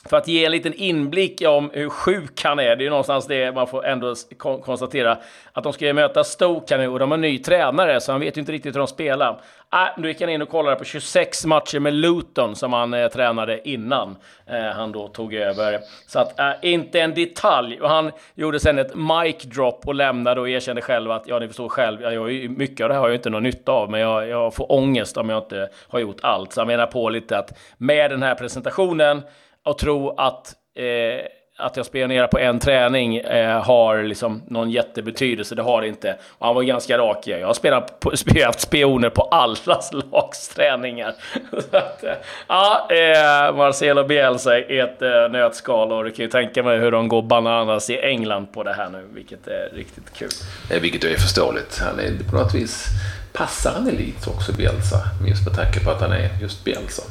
för 0.05 0.17
att 0.17 0.27
ge 0.27 0.45
en 0.45 0.51
liten 0.51 0.73
inblick 0.73 1.41
om 1.47 1.69
hur 1.73 1.89
sjuk 1.89 2.43
han 2.43 2.59
är, 2.59 2.75
det 2.75 2.81
är 2.81 2.83
ju 2.83 2.89
någonstans 2.89 3.27
det 3.27 3.51
man 3.51 3.67
får 3.67 3.85
ändå 3.85 4.15
konstatera, 4.37 5.17
att 5.53 5.63
de 5.63 5.73
ska 5.73 5.85
ju 5.85 5.93
möta 5.93 6.23
Stoke 6.23 6.77
nu 6.77 6.87
och 6.87 6.99
de 6.99 7.11
har 7.11 7.17
en 7.17 7.21
ny 7.21 7.39
tränare, 7.39 8.01
så 8.01 8.11
han 8.11 8.21
vet 8.21 8.37
ju 8.37 8.39
inte 8.39 8.51
riktigt 8.51 8.75
hur 8.75 8.79
de 8.79 8.87
spelar. 8.87 9.41
Äh, 9.73 9.79
nu 9.97 10.07
gick 10.07 10.21
han 10.21 10.29
in 10.29 10.41
och 10.41 10.49
kollade 10.49 10.75
på 10.75 10.83
26 10.83 11.45
matcher 11.45 11.79
med 11.79 11.93
Luton 11.93 12.55
som 12.55 12.73
han 12.73 12.93
eh, 12.93 13.07
tränade 13.07 13.69
innan 13.69 14.15
eh, 14.45 14.59
han 14.59 14.91
då 14.91 15.07
tog 15.07 15.33
över. 15.33 15.79
Så 16.07 16.19
att, 16.19 16.39
äh, 16.39 16.51
inte 16.61 17.01
en 17.01 17.13
detalj. 17.13 17.81
Och 17.81 17.89
han 17.89 18.11
gjorde 18.35 18.59
sen 18.59 18.79
ett 18.79 18.95
mic 18.95 19.43
drop 19.43 19.87
och 19.87 19.95
lämnade 19.95 20.41
och 20.41 20.49
erkände 20.49 20.81
själv 20.81 21.11
att, 21.11 21.27
ja 21.27 21.39
ni 21.39 21.47
förstår 21.47 21.69
själv, 21.69 22.01
jag, 22.01 22.49
mycket 22.49 22.83
av 22.83 22.89
det 22.89 22.93
här 22.95 23.01
har 23.01 23.07
jag 23.07 23.15
inte 23.15 23.29
någon 23.29 23.43
nytta 23.43 23.71
av, 23.71 23.91
men 23.91 23.99
jag, 23.99 24.27
jag 24.27 24.53
får 24.53 24.71
ångest 24.71 25.17
om 25.17 25.29
jag 25.29 25.43
inte 25.43 25.69
har 25.87 25.99
gjort 25.99 26.19
allt. 26.21 26.53
Så 26.53 26.61
han 26.61 26.67
menar 26.67 26.85
på 26.85 27.09
lite 27.09 27.37
att 27.37 27.57
med 27.77 28.11
den 28.11 28.23
här 28.23 28.35
presentationen 28.35 29.21
och 29.65 29.77
tro 29.77 30.09
att, 30.17 30.53
eh, 30.75 31.25
att 31.57 31.77
jag 31.77 31.85
spionerar 31.85 32.27
på 32.27 32.39
en 32.39 32.59
träning 32.59 33.17
eh, 33.17 33.63
har 33.63 34.03
liksom 34.03 34.43
någon 34.47 34.69
jättebetydelse. 34.69 35.55
Det 35.55 35.61
har 35.61 35.81
det 35.81 35.87
inte. 35.87 36.17
Och 36.37 36.45
han 36.45 36.55
var 36.55 36.63
ganska 36.63 36.97
rak 36.97 37.27
Jag 37.27 37.47
har 37.47 37.53
spelat 37.53 37.99
på, 37.99 38.11
haft 38.45 38.59
spioner 38.59 39.09
på 39.09 39.21
allas 39.21 39.87
slags 39.89 40.49
träningar. 40.49 41.15
att, 41.71 42.03
eh, 42.03 42.13
ja, 42.47 42.87
eh, 42.89 43.55
Marcelo 43.55 44.03
Bielsa 44.03 44.57
är 44.57 44.83
ett 44.83 45.01
eh, 45.01 45.31
nötskal 45.31 45.91
och 45.91 46.03
du 46.03 46.11
kan 46.11 46.25
ju 46.25 46.31
tänka 46.31 46.63
mig 46.63 46.77
hur 46.77 46.91
de 46.91 47.07
går 47.07 47.21
bananas 47.21 47.89
i 47.89 47.99
England 47.99 48.47
på 48.53 48.63
det 48.63 48.73
här 48.73 48.89
nu, 48.89 49.07
vilket 49.13 49.47
är 49.47 49.69
riktigt 49.73 50.13
kul. 50.13 50.29
Eh, 50.71 50.81
vilket 50.81 51.03
är 51.03 51.15
förståeligt. 51.15 51.79
Han 51.79 51.99
är 51.99 52.29
på 52.29 52.35
något 52.35 52.55
vis 52.55 52.87
passar 53.33 53.73
han 53.73 53.87
elit 53.87 54.27
också 54.27 54.53
Bielsa, 54.53 54.97
just 55.27 55.45
med 55.45 55.55
tanke 55.55 55.79
på 55.79 55.91
att 55.91 56.01
han 56.01 56.11
är 56.11 56.29
just 56.41 56.63
Bielsa. 56.63 57.03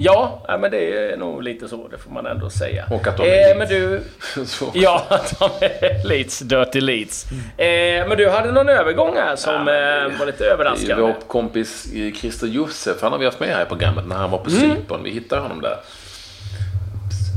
Ja, 0.00 0.44
men 0.60 0.70
det 0.70 1.12
är 1.12 1.16
nog 1.16 1.42
lite 1.42 1.68
så, 1.68 1.88
det 1.88 1.98
får 1.98 2.10
man 2.10 2.26
ändå 2.26 2.50
säga. 2.50 2.84
Och 2.90 3.06
att 3.06 3.16
de 3.16 3.22
är 3.22 3.50
eh, 3.50 3.58
men 3.58 3.68
du, 3.68 4.02
Ja, 4.74 5.06
att 5.08 5.38
de 5.38 5.50
är 5.60 6.08
Leeds, 6.08 6.38
Dirty 6.38 6.80
Leeds. 6.80 7.26
Mm. 7.30 8.02
Eh, 8.02 8.08
men 8.08 8.18
du 8.18 8.28
hade 8.28 8.52
någon 8.52 8.68
övergång 8.68 9.16
här 9.16 9.36
som 9.36 9.66
ja, 9.66 10.04
eh, 10.04 10.18
var 10.18 10.26
lite 10.26 10.44
överraskande. 10.44 11.02
Vår 11.02 11.14
kompis 11.26 11.92
eh, 11.94 12.12
Christer 12.12 12.46
Josef, 12.46 13.02
han 13.02 13.12
har 13.12 13.18
vi 13.18 13.24
haft 13.24 13.40
med 13.40 13.48
här 13.48 13.62
i 13.62 13.66
programmet 13.66 14.06
när 14.06 14.16
han 14.16 14.30
var 14.30 14.38
på 14.38 14.50
mm. 14.50 14.76
Cypern. 14.76 15.02
Vi 15.02 15.10
hittade 15.10 15.42
honom 15.42 15.60
där. 15.60 15.76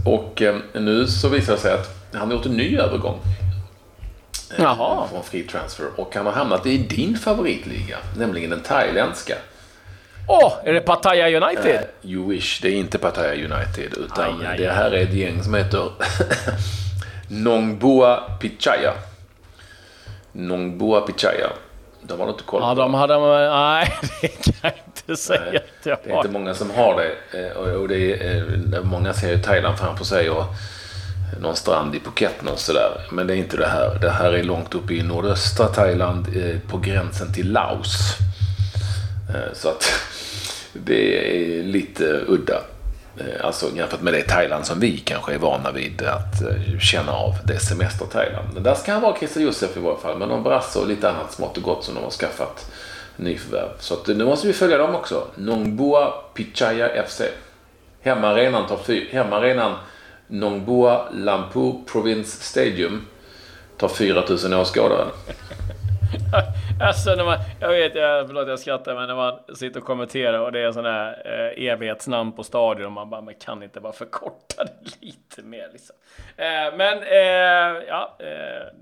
Och 0.05 0.41
eh, 0.41 0.55
nu 0.73 1.07
så 1.07 1.29
visar 1.29 1.53
det 1.53 1.59
sig 1.59 1.73
att 1.73 2.07
han 2.13 2.27
har 2.27 2.37
gjort 2.37 2.45
en 2.45 2.57
ny 2.57 2.77
övergång. 2.77 3.19
Eh, 4.57 4.63
Jaha. 4.63 5.07
Från 5.07 5.23
Free 5.23 5.43
Transfer. 5.43 5.85
Och 5.95 6.15
han 6.15 6.25
har 6.25 6.33
hamnat 6.33 6.65
i 6.65 6.77
din 6.77 7.17
favoritliga, 7.17 7.97
nämligen 8.17 8.49
den 8.49 8.61
thailändska. 8.61 9.35
Åh, 10.31 10.47
oh, 10.47 10.53
är 10.63 10.73
det 10.73 10.81
Pattaya 10.81 11.41
United? 11.41 11.75
Uh, 11.75 12.11
you 12.11 12.29
wish. 12.29 12.61
Det 12.61 12.67
är 12.67 12.73
inte 12.73 12.97
Pattaya 12.97 13.33
United. 13.33 13.93
Utan 13.97 14.41
aj, 14.41 14.47
aj, 14.47 14.57
det 14.57 14.71
här 14.71 14.91
är 14.91 15.03
ett 15.03 15.13
gäng 15.13 15.43
som 15.43 15.53
heter 15.53 15.91
Nongbua 17.27 18.23
Pichaya. 18.39 18.93
Nongbua 20.31 21.01
Pichaya. 21.01 21.49
De 22.01 22.19
har 22.19 22.25
du 22.25 22.31
inte 22.31 22.43
koll 22.43 22.61
på. 22.61 22.67
Ja, 22.67 22.73
de 22.73 22.93
hade... 22.93 23.19
Nej, 23.49 23.93
det 24.21 24.27
kan 24.27 24.53
jag 24.61 24.73
inte 24.85 25.21
säga 25.21 25.41
nej, 25.51 25.55
att 25.55 25.85
jag 25.85 25.97
Det 26.03 26.11
är 26.11 26.17
inte 26.17 26.29
många 26.29 26.53
som 26.53 26.71
har 26.71 27.01
det. 27.01 27.39
Eh, 27.39 27.57
och 27.57 27.87
det 27.87 28.13
är, 28.13 28.81
många 28.83 29.13
ser 29.13 29.29
ju 29.29 29.37
Thailand 29.37 29.79
framför 29.79 30.05
sig 30.05 30.29
och 30.29 30.45
någon 31.39 31.55
strand 31.55 31.95
i 31.95 31.99
Phuket 31.99 32.47
och 32.53 32.59
sådär. 32.59 32.91
Men 33.11 33.27
det 33.27 33.33
är 33.33 33.37
inte 33.37 33.57
det 33.57 33.67
här. 33.67 33.97
Det 34.01 34.09
här 34.09 34.33
är 34.33 34.43
långt 34.43 34.75
uppe 34.75 34.93
i 34.93 35.03
nordöstra 35.03 35.67
Thailand 35.67 36.27
eh, 36.27 36.59
på 36.69 36.77
gränsen 36.77 37.33
till 37.33 37.51
Laos. 37.51 38.17
Eh, 39.29 39.53
så 39.53 39.69
att 39.69 39.83
det 40.73 41.35
är 41.59 41.63
lite 41.63 42.03
udda. 42.27 42.61
Eh, 43.17 43.45
alltså 43.45 43.65
jämfört 43.75 44.01
med 44.01 44.13
det 44.13 44.21
Thailand 44.21 44.65
som 44.65 44.79
vi 44.79 44.97
kanske 44.97 45.33
är 45.33 45.37
vana 45.37 45.71
vid 45.71 46.01
att 46.01 46.41
eh, 46.41 46.79
känna 46.79 47.11
av. 47.11 47.35
Det 47.45 47.59
semester-Thailand. 47.59 48.53
Men 48.53 48.63
där 48.63 48.75
ska 48.75 48.91
han 48.93 49.01
vara 49.01 49.17
Christer 49.17 49.41
Josef 49.41 49.77
i 49.77 49.79
varje 49.79 49.97
fall. 49.97 50.17
Med 50.17 50.27
någon 50.27 50.43
brasse 50.43 50.79
och 50.79 50.87
lite 50.87 51.09
annat 51.09 51.33
smått 51.33 51.57
och 51.57 51.63
gott 51.63 51.83
som 51.83 51.95
de 51.95 52.03
har 52.03 52.11
skaffat 52.11 52.71
nyförvärv. 53.15 53.69
Så 53.79 53.93
att, 53.93 54.07
nu 54.07 54.25
måste 54.25 54.47
vi 54.47 54.53
följa 54.53 54.77
dem 54.77 54.95
också. 54.95 55.27
Nongbua 55.35 56.13
Pichaya 56.33 57.03
FC. 57.07 57.21
Hemmaarenan 58.01 58.67
tar 58.67 58.77
fyr, 58.77 59.09
hemmaarenan 59.11 59.75
Nongbua 60.27 61.09
Lampu 61.11 61.73
Province 61.91 62.43
Stadium 62.43 63.07
tar 63.77 63.87
4000 63.87 64.53
åskådare. 64.53 65.05
alltså 66.81 67.15
när 67.15 67.25
man, 67.25 67.37
jag 67.59 67.69
vet, 67.69 67.95
jag, 67.95 68.27
förlåt 68.27 68.47
jag 68.47 68.59
skrattar, 68.59 68.95
men 68.95 69.07
när 69.07 69.15
man 69.15 69.39
sitter 69.55 69.79
och 69.79 69.85
kommenterar 69.85 70.39
och 70.39 70.51
det 70.51 70.59
är 70.59 70.71
sådana 70.71 70.91
här 70.91 71.21
eh, 71.25 71.67
evighetsnamn 71.67 72.31
på 72.31 72.43
stadion 72.43 72.85
och 72.85 72.91
man 72.91 73.09
bara, 73.09 73.21
man 73.21 73.35
kan 73.35 73.63
inte 73.63 73.79
bara 73.79 73.93
förkorta 73.93 74.63
det 74.63 74.71
lite 75.05 75.41
mer 75.41 75.69
liksom. 75.73 75.95
Eh, 76.37 76.77
men 76.77 76.97
eh, 76.97 77.83
ja, 77.87 78.15
eh, 78.19 78.25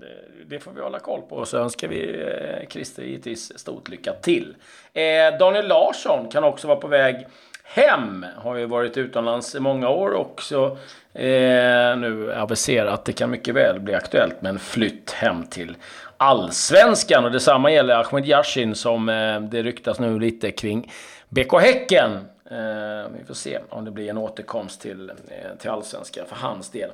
det, 0.00 0.44
det, 0.46 0.58
får 0.58 0.72
vi 0.72 0.80
hålla 0.80 0.98
koll 0.98 1.22
på. 1.22 1.36
Och 1.36 1.48
så 1.48 1.58
önskar 1.58 1.88
vi 1.88 2.22
eh, 2.22 2.68
Christer 2.68 3.02
givetvis 3.02 3.58
stort 3.58 3.88
lycka 3.88 4.12
till. 4.12 4.56
Eh, 4.92 5.38
Daniel 5.38 5.68
Larsson 5.68 6.28
kan 6.28 6.44
också 6.44 6.68
vara 6.68 6.80
på 6.80 6.88
väg 6.88 7.26
hem. 7.64 8.26
Har 8.36 8.56
ju 8.56 8.66
varit 8.66 8.96
utomlands 8.96 9.54
i 9.54 9.60
många 9.60 9.88
år 9.88 10.12
också. 10.14 10.78
Eh, 11.14 11.96
nu 11.96 12.32
aviserat 12.36 12.94
att 12.94 13.04
det 13.04 13.12
kan 13.12 13.30
mycket 13.30 13.54
väl 13.54 13.80
bli 13.80 13.94
aktuellt 13.94 14.42
med 14.42 14.50
en 14.50 14.58
flytt 14.58 15.10
hem 15.10 15.46
till 15.46 15.76
allsvenskan. 16.20 17.24
Och 17.24 17.30
detsamma 17.30 17.70
gäller 17.70 17.94
Ahmed 17.94 18.26
Yashin 18.26 18.74
som 18.74 19.08
eh, 19.08 19.40
det 19.40 19.62
ryktas 19.62 19.98
nu 19.98 20.18
lite 20.18 20.50
kring 20.50 20.92
BK 21.28 21.60
Häcken. 21.60 22.12
Eh, 22.50 23.10
vi 23.18 23.24
får 23.26 23.34
se 23.34 23.58
om 23.68 23.84
det 23.84 23.90
blir 23.90 24.10
en 24.10 24.18
återkomst 24.18 24.80
till, 24.80 25.10
eh, 25.10 25.58
till 25.58 25.70
allsvenskan 25.70 26.24
för 26.28 26.36
hans 26.36 26.70
del. 26.70 26.90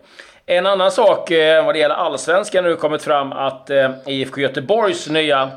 En 0.47 0.67
annan 0.67 0.91
sak 0.91 1.31
vad 1.65 1.75
det 1.75 1.79
gäller 1.79 1.95
allsvenskan 1.95 2.65
nu 2.65 2.77
kommit 2.77 3.03
fram 3.03 3.33
att 3.33 3.71
IFK 4.07 4.41
Göteborgs 4.41 5.09
nya 5.09 5.51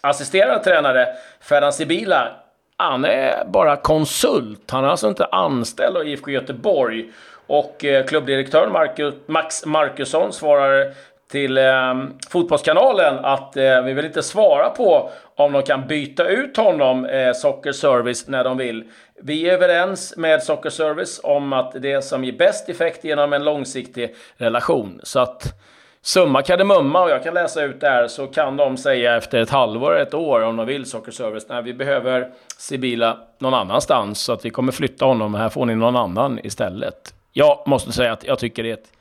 assisterande 0.00 0.64
tränare 0.64 1.08
Ferhan 1.40 1.72
Sibila 1.72 2.30
han 2.76 3.04
är 3.04 3.44
bara 3.44 3.76
konsult. 3.76 4.70
Han 4.70 4.84
är 4.84 4.88
alltså 4.88 5.08
inte 5.08 5.24
anställd 5.24 5.96
av 5.96 6.08
IFK 6.08 6.30
Göteborg. 6.30 7.10
Och 7.46 7.84
klubbdirektören 8.08 8.72
Marcus, 8.72 9.14
Max 9.26 9.66
Markusson 9.66 10.32
svarar 10.32 10.94
till 11.30 11.58
eh, 11.58 11.94
Fotbollskanalen 12.30 13.24
att 13.24 13.56
eh, 13.56 13.82
vi 13.82 13.92
vill 13.92 14.04
inte 14.04 14.22
svara 14.22 14.70
på 14.70 15.10
om 15.36 15.52
de 15.52 15.62
kan 15.62 15.86
byta 15.86 16.28
ut 16.28 16.56
honom, 16.56 17.04
eh, 17.04 17.32
Soccer 17.32 17.72
Service, 17.72 18.28
när 18.28 18.44
de 18.44 18.56
vill. 18.56 18.84
Vi 19.22 19.48
är 19.48 19.52
överens 19.52 20.16
med 20.16 20.42
Soccer 20.42 20.70
Service 20.70 21.20
om 21.22 21.52
att 21.52 21.72
det 21.72 22.02
som 22.02 22.24
ger 22.24 22.32
bäst 22.32 22.68
effekt 22.68 23.04
genom 23.04 23.32
en 23.32 23.44
långsiktig 23.44 24.14
relation. 24.36 25.00
Så 25.02 25.20
att 25.20 25.60
summa 26.02 26.42
kardemumma, 26.42 27.02
och 27.02 27.10
jag 27.10 27.22
kan 27.22 27.34
läsa 27.34 27.62
ut 27.62 27.80
det 27.80 27.88
här, 27.88 28.08
så 28.08 28.26
kan 28.26 28.56
de 28.56 28.76
säga 28.76 29.16
efter 29.16 29.38
ett 29.38 29.50
halvår, 29.50 29.98
ett 29.98 30.14
år, 30.14 30.40
om 30.40 30.56
de 30.56 30.66
vill 30.66 30.84
Soccer 30.84 31.12
Service, 31.12 31.48
när 31.48 31.62
vi 31.62 31.74
behöver 31.74 32.30
Sibila 32.58 33.18
någon 33.38 33.54
annanstans, 33.54 34.20
så 34.20 34.32
att 34.32 34.44
vi 34.44 34.50
kommer 34.50 34.72
flytta 34.72 35.04
honom, 35.04 35.34
här 35.34 35.48
får 35.48 35.66
ni 35.66 35.74
någon 35.74 35.96
annan 35.96 36.40
istället. 36.42 37.14
Jag 37.32 37.62
måste 37.66 37.92
säga 37.92 38.12
att 38.12 38.24
jag 38.24 38.38
tycker 38.38 38.62
det 38.62 38.70
är 38.70 38.74
ett 38.74 38.92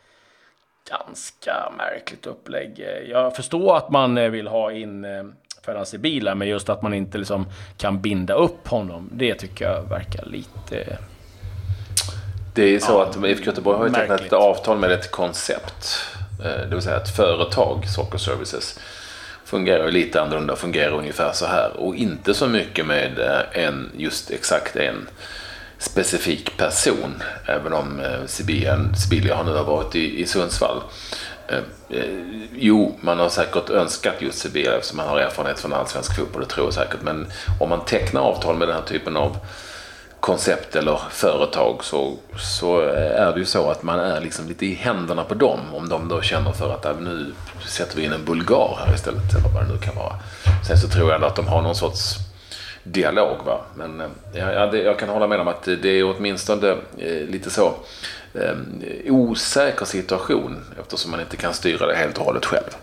ganska 0.90 1.72
märkligt 1.78 2.26
upplägg. 2.28 2.86
Jag 3.10 3.36
förstår 3.36 3.78
att 3.78 3.90
man 3.90 4.18
eh, 4.18 4.30
vill 4.30 4.48
ha 4.48 4.72
in 4.72 5.06
eh, 5.06 5.24
Ferran 5.66 5.86
Sibila, 5.86 6.36
men 6.36 6.48
just 6.48 6.70
att 6.70 6.82
man 6.82 6.94
inte 6.94 7.18
liksom 7.18 7.46
kan 7.78 8.02
binda 8.02 8.34
upp 8.34 8.68
honom, 8.68 9.10
det 9.14 9.36
tycker 9.36 9.66
jag 9.66 9.90
verkar 9.90 10.26
lite... 10.26 10.98
Det 12.56 12.76
är 12.76 12.80
så 12.80 12.92
ja, 12.92 13.04
att 13.04 13.26
IFK 13.26 13.46
Göteborg 13.46 13.78
har 13.78 13.88
ju 13.88 13.94
tecknat 13.94 14.22
ett 14.22 14.34
avtal 14.34 14.78
med 14.78 14.92
ett 14.92 15.12
koncept. 15.12 16.06
Eh, 16.44 16.70
det 16.70 16.76
vill 16.76 16.82
säga 16.82 16.98
ett 16.98 17.16
företag, 17.16 17.88
Soccer 17.88 18.18
Services, 18.18 18.80
fungerar 19.46 19.92
lite 19.92 20.22
annorlunda, 20.22 20.56
fungerar 20.56 20.92
ungefär 20.92 21.32
så 21.34 21.46
här. 21.46 21.72
Och 21.78 21.96
inte 21.96 22.34
så 22.34 22.48
mycket 22.48 22.86
med 22.86 23.20
en, 23.52 23.92
just 23.98 24.32
exakt 24.32 24.76
en 24.76 25.08
specifik 25.84 26.58
person, 26.58 27.24
även 27.46 27.74
om 27.74 28.00
eh, 28.00 28.26
Sibilia 28.26 29.36
har 29.36 29.44
nu 29.44 29.52
varit 29.52 29.96
i, 29.96 30.22
i 30.22 30.26
Sundsvall. 30.26 30.82
Eh, 31.48 31.58
eh, 31.90 32.06
jo, 32.56 33.00
man 33.02 33.20
har 33.20 33.30
säkert 33.30 33.70
önskat 33.70 34.16
just 34.20 34.40
Sibilia 34.40 34.76
eftersom 34.76 34.98
man 34.98 35.08
har 35.08 35.20
erfarenhet 35.20 35.60
från 35.60 35.74
allsvensk 35.74 36.16
fotboll, 36.16 36.42
det 36.42 36.48
tror 36.48 36.68
jag 36.68 36.74
säkert. 36.74 37.02
Men 37.02 37.28
om 37.60 37.70
man 37.70 37.86
tecknar 37.86 38.22
avtal 38.22 38.58
med 38.58 38.68
den 38.68 38.78
här 38.78 38.84
typen 38.84 39.18
av 39.18 39.38
koncept 40.20 40.76
eller 40.76 41.00
företag 41.10 41.84
så, 41.84 42.14
så 42.40 42.80
är 42.80 43.34
det 43.34 43.40
ju 43.40 43.46
så 43.46 43.72
att 43.72 43.84
man 43.84 44.00
är 44.00 44.22
liksom 44.22 44.48
lite 44.48 44.66
i 44.66 44.74
händerna 44.74 45.24
på 45.24 45.34
dem. 45.34 45.60
Om 45.74 45.90
de 45.90 46.08
då 46.08 46.22
känner 46.22 46.52
för 46.52 46.74
att 46.74 46.86
äh, 46.86 46.96
nu 47.00 47.34
sätter 47.68 47.96
vi 47.96 48.06
in 48.06 48.14
en 48.14 48.26
bulgar 48.26 48.78
här 48.86 48.96
istället, 48.96 49.36
eller 49.36 49.50
vad 49.54 49.64
det 49.64 49.74
nu 49.74 49.80
kan 49.80 49.96
vara. 49.96 50.14
Sen 50.68 50.78
så 50.78 50.88
tror 50.88 51.08
jag 51.10 51.16
ändå 51.16 51.28
att 51.28 51.36
de 51.36 51.48
har 51.48 51.62
någon 51.62 51.76
sorts 51.76 52.18
dialog. 52.84 53.38
Va? 53.46 53.62
Men 53.76 54.02
eh, 54.02 54.08
ja, 54.34 54.66
det, 54.66 54.78
jag 54.78 55.00
kan 55.00 55.10
hålla 55.10 55.28
med 55.28 55.40
om 55.40 55.48
att 55.48 55.64
det 55.64 55.90
är 56.00 56.16
åtminstone 56.18 56.70
eh, 56.98 57.30
lite 57.30 57.50
så 57.50 57.74
eh, 58.34 58.56
osäker 59.14 59.86
situation 59.86 60.60
eftersom 60.80 61.12
man 61.12 61.20
inte 61.20 61.38
kan 61.38 61.54
styra 61.54 61.88
det 61.88 61.96
helt 61.96 62.18
och 62.18 62.26
hållet 62.26 62.46
själv. 62.46 62.76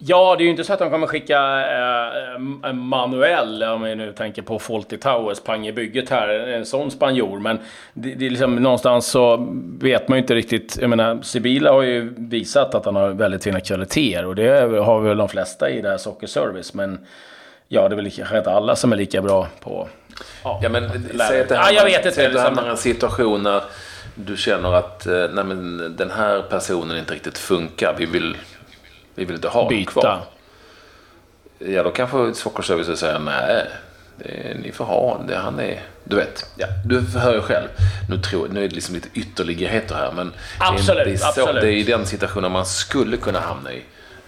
Ja, 0.00 0.36
det 0.36 0.42
är 0.42 0.44
ju 0.44 0.50
inte 0.50 0.64
så 0.64 0.72
att 0.72 0.78
de 0.78 0.90
kommer 0.90 1.06
skicka 1.06 1.38
eh, 1.60 2.72
Manuel, 2.72 3.62
om 3.62 3.82
vi 3.82 3.94
nu 3.94 4.12
tänker 4.12 4.42
på 4.42 4.58
Fawlty 4.58 4.96
Towers, 4.96 5.40
pang 5.40 5.66
i 5.66 5.72
bygget 5.72 6.10
här, 6.10 6.28
en 6.28 6.66
sån 6.66 6.90
spanjor. 6.90 7.38
Men 7.38 7.58
det, 7.94 8.14
det 8.14 8.26
är 8.26 8.30
liksom, 8.30 8.56
någonstans 8.56 9.06
så 9.06 9.48
vet 9.80 10.08
man 10.08 10.18
ju 10.18 10.22
inte 10.22 10.34
riktigt. 10.34 10.78
Jag 10.80 10.90
menar, 10.90 11.22
Sibila 11.22 11.72
har 11.72 11.82
ju 11.82 12.14
visat 12.16 12.74
att 12.74 12.84
han 12.84 12.96
har 12.96 13.08
väldigt 13.08 13.44
fina 13.44 13.60
kvaliteter 13.60 14.24
och 14.24 14.34
det 14.34 14.78
har 14.80 15.00
väl 15.00 15.16
de 15.16 15.28
flesta 15.28 15.70
i 15.70 15.80
det 15.80 15.88
här 15.88 15.98
Socker 15.98 16.26
Service. 16.26 16.74
Men 16.74 16.98
Ja, 17.68 17.88
det 17.88 17.94
är 17.94 17.96
väl 17.96 18.10
kanske 18.10 18.38
inte 18.38 18.50
alla 18.50 18.76
som 18.76 18.92
är 18.92 18.96
lika 18.96 19.22
bra 19.22 19.48
på... 19.60 19.88
Ja, 20.44 20.60
ja 20.62 20.68
men 20.68 21.08
säg 21.18 21.40
att 21.40 21.48
det 21.48 21.56
här, 21.56 21.72
ja, 21.72 21.72
jag 21.72 21.84
vet 21.84 22.04
inte, 22.04 22.12
säg 22.12 22.28
du 22.28 22.38
hamnar 22.38 22.68
en 22.68 22.76
situation 22.76 23.42
när 23.42 23.62
du 24.14 24.36
känner 24.36 24.74
att 24.74 25.06
eh, 25.06 25.26
nej, 25.32 25.44
men 25.44 25.96
den 25.96 26.10
här 26.10 26.42
personen 26.42 26.96
inte 26.96 27.14
riktigt 27.14 27.38
funkar. 27.38 27.94
Vi 27.98 28.06
vill, 28.06 28.36
vi 29.14 29.24
vill 29.24 29.34
inte 29.34 29.48
ha 29.48 29.68
Byta. 29.68 29.90
kvar. 29.90 30.20
Ja, 31.58 31.82
då 31.82 31.90
kanske 31.90 32.34
Sockerservice 32.34 32.98
säger 32.98 33.18
nej. 33.18 33.66
det, 34.16 34.56
ni 34.62 34.72
får 34.72 34.84
ha 34.84 35.20
det. 35.28 35.36
Han 35.36 35.60
är, 35.60 35.82
du 36.04 36.16
vet, 36.16 36.50
ja, 36.56 36.66
du 36.84 37.00
hör 37.00 37.34
ju 37.34 37.40
själv. 37.40 37.68
Nu, 38.10 38.18
tror, 38.18 38.48
nu 38.48 38.64
är 38.64 38.68
det 38.68 38.74
liksom 38.74 38.94
lite 38.94 39.08
ytterligheter 39.14 39.94
här, 39.94 40.12
men 40.12 40.32
absolut, 40.58 40.96
det, 40.96 41.02
är, 41.02 41.04
det, 41.04 41.12
är 41.12 41.16
så, 41.16 41.26
absolut. 41.26 41.62
det 41.62 41.68
är 41.68 41.72
i 41.72 41.82
den 41.82 42.06
situationen 42.06 42.52
man 42.52 42.66
skulle 42.66 43.16
kunna 43.16 43.40
hamna 43.40 43.72
i. 43.72 43.82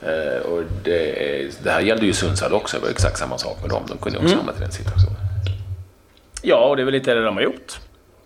Uh, 0.07 0.53
och 0.53 0.63
det, 0.85 1.65
det 1.65 1.71
här 1.71 1.81
gällde 1.81 2.07
ju 2.07 2.13
Sundsvall 2.13 2.53
också, 2.53 2.77
det 2.77 2.83
var 2.83 2.91
exakt 2.91 3.19
samma 3.19 3.39
sak 3.39 3.57
med 3.61 3.71
dem. 3.71 3.83
De 3.89 3.99
kunde 3.99 4.19
också 4.19 4.35
mm. 4.35 4.39
hamna 4.39 4.53
i 4.59 4.61
den 4.61 4.73
situationen. 4.73 5.17
Ja, 6.43 6.69
och 6.69 6.77
det 6.77 6.83
är 6.83 6.85
väl 6.85 6.95
lite 6.95 7.15
det 7.15 7.25
de 7.25 7.37
har 7.37 7.43
gjort. 7.43 7.79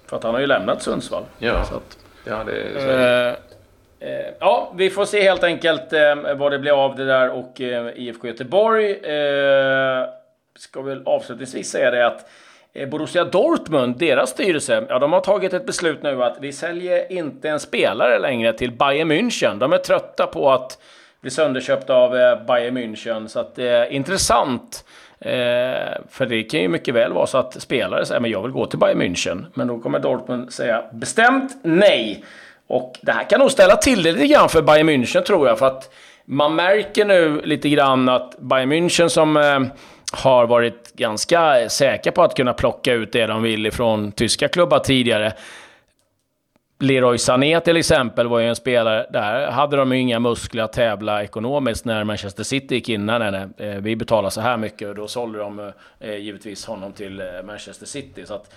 För 0.06 0.16
att 0.16 0.22
han 0.22 0.34
har 0.34 0.40
ju 0.40 0.46
lämnat 0.46 0.82
Sundsvall. 0.82 1.24
Ja, 1.38 1.52
att, 1.52 1.98
ja 2.24 2.44
det 2.44 2.52
är 2.52 2.80
så. 2.80 3.34
Eh, 4.04 4.34
ja, 4.40 4.72
vi 4.76 4.90
får 4.90 5.04
se 5.04 5.22
helt 5.22 5.44
enkelt 5.44 5.92
eh, 5.92 6.36
vad 6.36 6.52
det 6.52 6.58
blir 6.58 6.84
av 6.84 6.96
det 6.96 7.04
där 7.04 7.30
och 7.30 7.60
eh, 7.60 7.88
IFK 7.96 8.26
Göteborg. 8.26 8.90
Eh, 8.90 10.04
ska 10.58 10.82
väl 10.82 11.02
avslutningsvis 11.04 11.70
säga 11.70 11.90
det 11.90 12.06
att 12.06 12.28
eh, 12.72 12.88
Borussia 12.88 13.24
Dortmund, 13.24 13.98
deras 13.98 14.30
styrelse, 14.30 14.86
ja, 14.88 14.98
de 14.98 15.12
har 15.12 15.20
tagit 15.20 15.52
ett 15.52 15.66
beslut 15.66 16.02
nu 16.02 16.24
att 16.24 16.36
vi 16.40 16.52
säljer 16.52 17.12
inte 17.12 17.48
en 17.48 17.60
spelare 17.60 18.18
längre 18.18 18.52
till 18.52 18.72
Bayern 18.72 19.12
München. 19.12 19.58
De 19.58 19.72
är 19.72 19.78
trötta 19.78 20.26
på 20.26 20.50
att 20.52 20.78
bli 21.24 21.30
sönderköpt 21.30 21.90
av 21.90 22.16
eh, 22.16 22.44
Bayern 22.46 22.78
München, 22.78 23.28
så 23.28 23.40
att 23.40 23.54
det 23.54 23.68
är 23.68 23.92
intressant. 23.92 24.84
Eh, 25.20 25.32
för 26.10 26.26
det 26.26 26.42
kan 26.42 26.60
ju 26.60 26.68
mycket 26.68 26.94
väl 26.94 27.12
vara 27.12 27.26
så 27.26 27.38
att 27.38 27.62
spelare 27.62 28.06
säger 28.06 28.20
men 28.20 28.30
jag 28.30 28.42
vill 28.42 28.52
gå 28.52 28.66
till 28.66 28.78
Bayern 28.78 29.02
München. 29.02 29.46
Men 29.54 29.68
då 29.68 29.78
kommer 29.78 29.98
Dortmund 29.98 30.52
säga 30.52 30.84
bestämt 30.92 31.52
nej. 31.62 32.24
Och 32.66 32.98
det 33.02 33.12
här 33.12 33.30
kan 33.30 33.40
nog 33.40 33.50
ställa 33.50 33.76
till 33.76 34.02
det 34.02 34.12
lite 34.12 34.26
grann 34.26 34.48
för 34.48 34.62
Bayern 34.62 34.88
München 34.88 35.20
tror 35.20 35.48
jag. 35.48 35.58
För 35.58 35.66
att 35.66 35.94
man 36.24 36.54
märker 36.54 37.04
nu 37.04 37.40
lite 37.44 37.68
grann 37.68 38.08
att 38.08 38.38
Bayern 38.38 38.72
München 38.72 39.08
som 39.08 39.36
eh, 39.36 39.60
har 40.12 40.46
varit 40.46 40.92
ganska 40.96 41.60
eh, 41.60 41.68
säkra 41.68 42.12
på 42.12 42.22
att 42.22 42.36
kunna 42.36 42.52
plocka 42.52 42.92
ut 42.92 43.12
det 43.12 43.26
de 43.26 43.42
vill 43.42 43.66
ifrån 43.66 44.12
tyska 44.12 44.48
klubbar 44.48 44.78
tidigare. 44.78 45.32
Leroy 46.84 47.18
Sané 47.18 47.60
till 47.60 47.76
exempel 47.76 48.28
var 48.28 48.38
ju 48.38 48.48
en 48.48 48.56
spelare, 48.56 49.06
där 49.10 49.50
hade 49.50 49.76
de 49.76 49.92
ju 49.92 49.98
inga 49.98 50.18
muskler 50.18 50.62
att 50.62 50.72
tävla 50.72 51.22
ekonomiskt 51.22 51.84
när 51.84 52.04
Manchester 52.04 52.42
City 52.44 52.74
gick 52.74 52.88
in. 52.88 53.06
Nej, 53.06 53.18
nej, 53.18 53.46
nej. 53.56 53.80
Vi 53.80 53.96
betalar 53.96 54.30
så 54.30 54.40
här 54.40 54.56
mycket 54.56 54.88
och 54.88 54.94
då 54.94 55.08
sålde 55.08 55.38
de 55.38 55.58
eh, 55.58 55.66
eh 56.00 56.16
givetvis 56.16 56.66
honom 56.66 56.92
till 56.92 57.20
eh, 57.20 57.26
Manchester 57.44 57.86
City. 57.86 58.26
Så 58.26 58.34
att, 58.34 58.54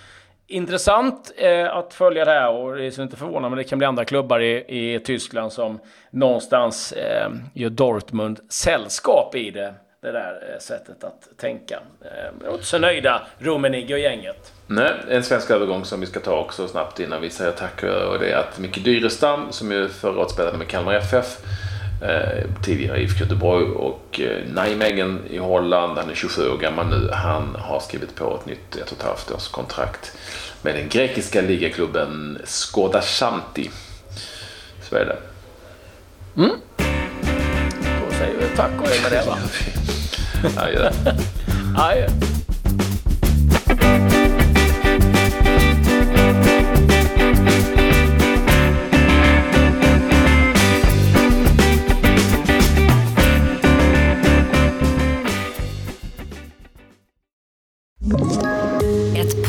Intressant 0.50 1.32
eh, 1.36 1.76
att 1.76 1.94
följa 1.94 2.24
det 2.24 2.30
här 2.30 2.50
och 2.50 2.76
det 2.76 2.86
är 2.86 2.90
så 2.90 3.02
inte 3.02 3.16
förvånande, 3.16 3.48
men 3.48 3.58
det 3.58 3.64
kan 3.64 3.78
bli 3.78 3.86
andra 3.86 4.04
klubbar 4.04 4.40
i, 4.40 4.64
i 4.94 5.00
Tyskland 5.00 5.52
som 5.52 5.78
någonstans 6.10 6.92
eh, 6.92 7.30
gör 7.54 7.70
Dortmund 7.70 8.40
sällskap 8.48 9.34
i 9.34 9.50
det, 9.50 9.74
det 10.00 10.12
där 10.12 10.52
eh, 10.52 10.58
sättet 10.58 11.04
att 11.04 11.28
tänka. 11.36 11.80
Eh, 12.00 12.08
jag 12.40 12.50
är 12.50 12.54
inte 12.54 12.66
så 12.66 12.78
nöjda, 12.78 13.26
Rummenigge 13.38 13.94
och 13.94 14.00
gänget. 14.00 14.52
Nej, 14.66 14.92
en 15.08 15.22
svensk 15.22 15.50
övergång 15.50 15.84
som 15.84 16.00
vi 16.00 16.06
ska 16.06 16.20
ta 16.20 16.38
också 16.38 16.68
snabbt 16.68 17.00
innan 17.00 17.20
vi 17.20 17.30
säger 17.30 17.52
tack 17.52 17.82
och 17.82 18.18
det 18.18 18.30
är 18.30 18.36
att 18.36 18.58
Micke 18.58 18.84
Dyrestam 18.84 19.52
som 19.52 19.72
ju 19.72 19.88
förra 19.88 20.20
året 20.20 20.30
spelade 20.30 20.58
med 20.58 20.68
Kalmar 20.68 20.94
FF 20.94 21.38
Eh, 22.02 22.44
tidigare 22.62 23.02
IFK 23.02 23.20
Göteborg 23.20 23.64
och 23.64 24.20
eh, 24.20 24.44
Nijmegen 24.54 25.20
i 25.30 25.38
Holland. 25.38 25.98
Han 25.98 26.10
är 26.10 26.14
27 26.14 26.48
år 26.48 26.58
gammal 26.58 26.86
nu. 26.86 27.10
Han 27.12 27.56
har 27.58 27.80
skrivit 27.80 28.14
på 28.14 28.38
ett 28.40 28.46
nytt 28.46 28.76
ett 28.76 28.92
och 28.92 28.98
ett 28.98 29.02
halvt 29.02 29.30
års 29.30 29.48
kontrakt 29.48 30.16
med 30.62 30.74
den 30.74 30.88
grekiska 30.88 31.40
ligaklubben 31.40 32.38
Skoda 32.44 33.02
Shanti. 33.02 33.70
Så 34.82 34.96
är 34.96 35.04
det. 35.04 35.16
Mm. 36.42 36.56
Säger 38.18 38.34
vi 38.38 38.56
tack 38.56 38.70
och 38.80 38.88
hej 38.88 39.00
med 39.02 39.12
det 39.12 39.26
va? 39.26 39.38
Adjö. 40.62 40.90
Adjö. 41.76 42.08